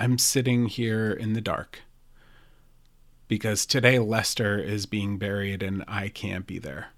[0.00, 1.82] I'm sitting here in the dark
[3.28, 6.88] because today Lester is being buried and I can't be there.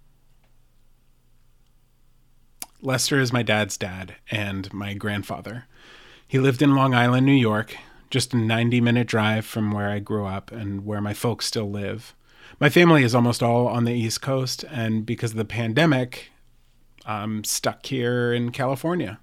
[2.81, 5.65] Lester is my dad's dad and my grandfather.
[6.29, 7.77] He lived in Long Island, New York,
[8.09, 11.69] just a 90 minute drive from where I grew up and where my folks still
[11.69, 12.15] live.
[12.61, 16.31] My family is almost all on the East Coast, and because of the pandemic,
[17.05, 19.19] I'm stuck here in California.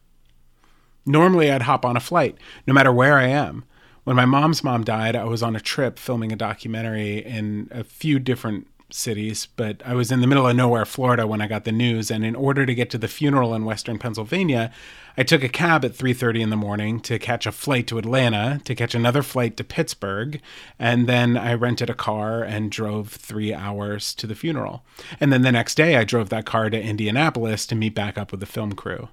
[1.05, 3.63] Normally, I'd hop on a flight, no matter where I am.
[4.03, 7.83] When my mom's mom died, I was on a trip filming a documentary in a
[7.83, 11.63] few different cities, but I was in the middle of nowhere, Florida, when I got
[11.63, 12.09] the news.
[12.09, 14.71] And in order to get to the funeral in Western Pennsylvania,
[15.15, 18.61] I took a cab at 3:30 in the morning to catch a flight to Atlanta,
[18.63, 20.41] to catch another flight to Pittsburgh,
[20.79, 24.83] and then I rented a car and drove 3 hours to the funeral.
[25.19, 28.31] And then the next day I drove that car to Indianapolis to meet back up
[28.31, 29.09] with the film crew.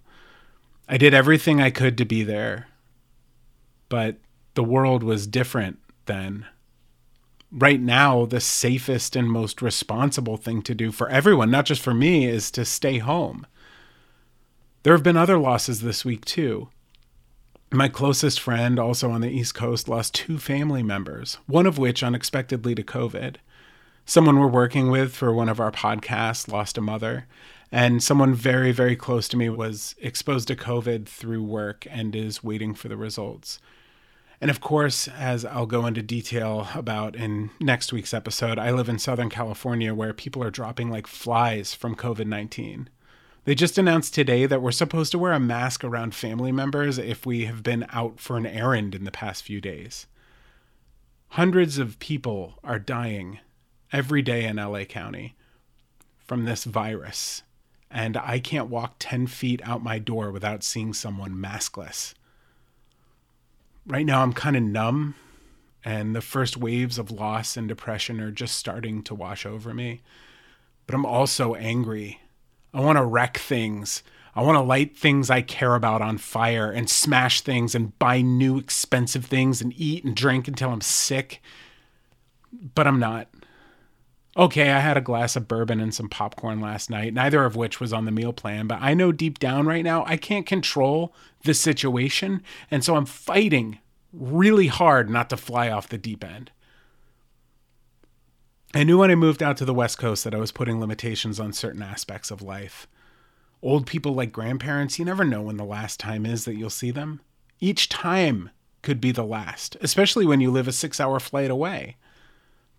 [0.89, 2.69] I did everything I could to be there.
[3.89, 4.17] But
[4.55, 6.47] the world was different then
[7.51, 11.95] right now the safest and most responsible thing to do for everyone, not just for
[11.95, 13.47] me, is to stay home.
[14.83, 16.69] There have been other losses this week too.
[17.73, 22.03] My closest friend, also on the East Coast, lost two family members, one of which
[22.03, 23.37] unexpectedly to COVID.
[24.05, 27.27] Someone we're working with for one of our podcasts lost a mother,
[27.73, 32.45] and someone very, very close to me was exposed to COVID through work and is
[32.45, 33.59] waiting for the results.
[34.41, 38.89] And of course, as I'll go into detail about in next week's episode, I live
[38.89, 42.91] in Southern California where people are dropping like flies from COVID 19.
[43.45, 47.25] They just announced today that we're supposed to wear a mask around family members if
[47.25, 50.07] we have been out for an errand in the past few days.
[51.29, 53.39] Hundreds of people are dying
[53.93, 55.37] every day in LA County
[56.19, 57.43] from this virus,
[57.97, 62.15] and I can't walk 10 feet out my door without seeing someone maskless
[63.87, 65.15] right now I'm kind of numb
[65.85, 70.03] and the first waves of loss and depression are just starting to wash over me.
[70.87, 72.21] But I'm also angry.
[72.75, 74.03] I want to wreck things.
[74.35, 78.21] I want to light things I care about on fire and smash things and buy
[78.21, 81.41] new expensive things and eat and drink until I'm sick.
[82.75, 83.29] But I'm not.
[84.37, 87.81] Okay, I had a glass of bourbon and some popcorn last night, neither of which
[87.81, 91.15] was on the meal plan, but I know deep down right now I can't control
[91.45, 93.79] the situation, and so I'm fighting
[94.13, 96.51] really hard not to fly off the deep end.
[98.75, 101.41] I knew when I moved out to the West Coast that I was putting limitations
[101.41, 102.87] on certain aspects of life.
[103.63, 106.91] Old people like grandparents, you never know when the last time is that you'll see
[106.91, 107.23] them.
[107.59, 108.51] Each time
[108.83, 111.97] could be the last, especially when you live a six hour flight away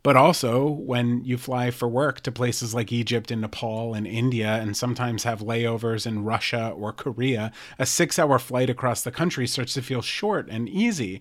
[0.08, 4.48] but also when you fly for work to places like Egypt and Nepal and India
[4.48, 9.46] and sometimes have layovers in Russia or Korea, a six hour flight across the country
[9.46, 11.20] starts to feel short and easy.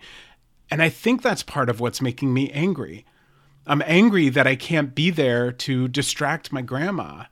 [0.70, 3.04] And I think that's part of what's making me angry.
[3.66, 7.24] I'm angry that I can't be there to distract my grandma,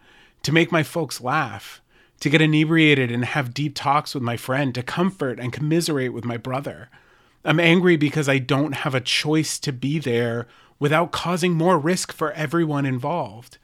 [0.42, 1.80] to make my folks laugh,
[2.18, 6.24] to get inebriated and have deep talks with my friend, to comfort and commiserate with
[6.24, 6.90] my brother.
[7.44, 10.48] I'm angry because I don't have a choice to be there
[10.78, 13.58] without causing more risk for everyone involved.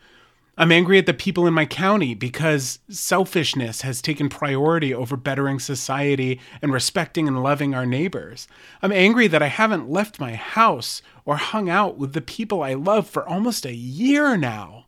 [0.61, 5.59] I'm angry at the people in my county because selfishness has taken priority over bettering
[5.59, 8.47] society and respecting and loving our neighbors.
[8.83, 12.75] I'm angry that I haven't left my house or hung out with the people I
[12.75, 14.85] love for almost a year now.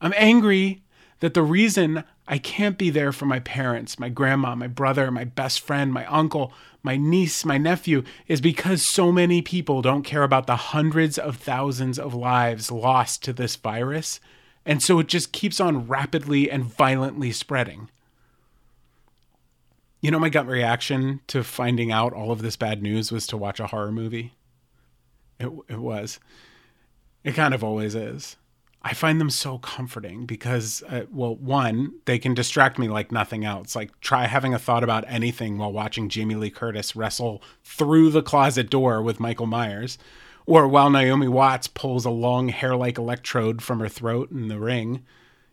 [0.00, 0.84] I'm angry
[1.18, 5.24] that the reason I can't be there for my parents, my grandma, my brother, my
[5.24, 10.24] best friend, my uncle, my niece, my nephew, is because so many people don't care
[10.24, 14.18] about the hundreds of thousands of lives lost to this virus.
[14.64, 17.90] And so it just keeps on rapidly and violently spreading.
[20.00, 23.36] You know, my gut reaction to finding out all of this bad news was to
[23.36, 24.34] watch a horror movie.
[25.38, 26.18] It, it was.
[27.22, 28.36] It kind of always is.
[28.86, 33.44] I find them so comforting because, uh, well, one, they can distract me like nothing
[33.44, 33.74] else.
[33.74, 38.22] Like, try having a thought about anything while watching Jamie Lee Curtis wrestle through the
[38.22, 39.98] closet door with Michael Myers,
[40.46, 44.60] or while Naomi Watts pulls a long hair like electrode from her throat in the
[44.60, 45.04] ring.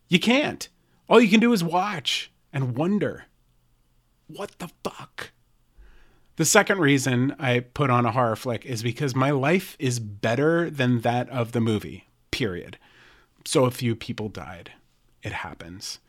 [0.09, 0.69] You can't.
[1.09, 3.25] All you can do is watch and wonder
[4.27, 5.31] what the fuck?
[6.35, 10.69] The second reason I put on a horror flick is because my life is better
[10.69, 12.77] than that of the movie, period
[13.45, 14.71] so a few people died.
[15.21, 15.99] It happens.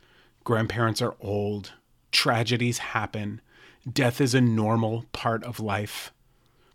[0.45, 1.73] Grandparents are old.
[2.13, 3.41] Tragedies happen.
[3.91, 6.13] Death is a normal part of life.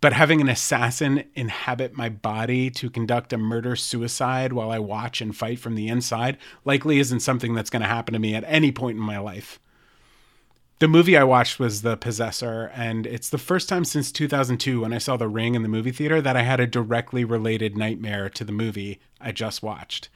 [0.01, 5.19] But having an assassin inhabit my body to conduct a murder suicide while I watch
[5.19, 8.45] and fight from the inside likely isn't something that's going to happen to me at
[8.47, 9.59] any point in my life.
[10.79, 14.93] The movie I watched was The Possessor, and it's the first time since 2002 when
[14.93, 18.29] I saw The Ring in the movie theater that I had a directly related nightmare
[18.29, 20.07] to the movie I just watched.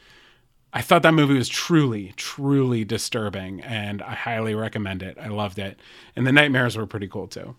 [0.74, 5.18] I thought that movie was truly, truly disturbing, and I highly recommend it.
[5.22, 5.80] I loved it.
[6.16, 7.56] And the nightmares were pretty cool too.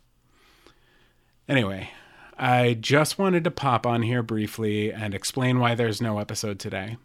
[1.48, 1.90] Anyway,
[2.36, 6.96] I just wanted to pop on here briefly and explain why there's no episode today.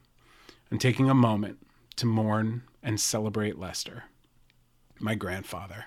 [0.71, 1.59] I'm taking a moment
[1.97, 4.05] to mourn and celebrate Lester
[5.01, 5.85] my grandfather.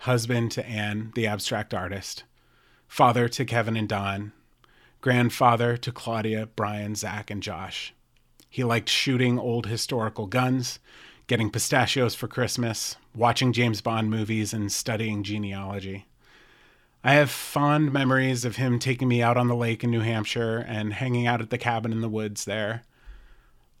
[0.00, 2.24] Husband to Anne, the abstract artist.
[2.86, 4.32] Father to Kevin and Don.
[5.00, 7.94] Grandfather to Claudia, Brian, Zach, and Josh.
[8.48, 10.78] He liked shooting old historical guns,
[11.26, 16.06] getting pistachios for Christmas, watching James Bond movies, and studying genealogy.
[17.04, 20.58] I have fond memories of him taking me out on the lake in New Hampshire
[20.66, 22.82] and hanging out at the cabin in the woods there.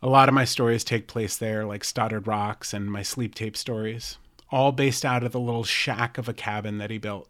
[0.00, 3.56] A lot of my stories take place there, like Stoddard Rocks and my sleep tape
[3.56, 4.18] stories,
[4.50, 7.28] all based out of the little shack of a cabin that he built.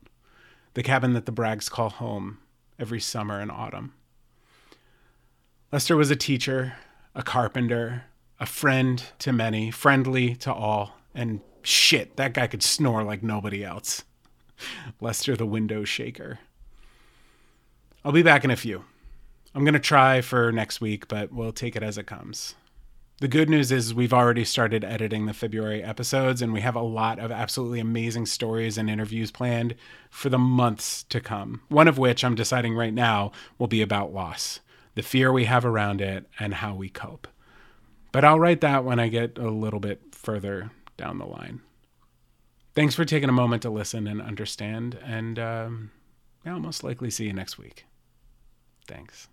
[0.75, 2.39] The cabin that the Braggs call home
[2.79, 3.95] every summer and autumn.
[5.73, 6.75] Lester was a teacher,
[7.19, 8.05] a carpenter,
[8.39, 13.65] a friend to many, friendly to all, and shit, that guy could snore like nobody
[13.65, 14.05] else.
[15.01, 16.39] Lester the window shaker.
[18.05, 18.85] I'll be back in a few.
[19.53, 22.55] I'm going to try for next week, but we'll take it as it comes.
[23.21, 26.81] The good news is we've already started editing the February episodes, and we have a
[26.81, 29.75] lot of absolutely amazing stories and interviews planned
[30.09, 31.63] for the months to come.
[31.69, 34.61] One of which I'm deciding right now will be about loss,
[34.99, 37.29] the fear we have around it, and how we cope.
[38.11, 41.61] But I'll write that when I get a little bit further down the line.
[42.75, 45.91] Thanks for taking a moment to listen and understand, and um,
[46.45, 47.87] I'll most likely see you next week.
[48.89, 49.29] Thanks.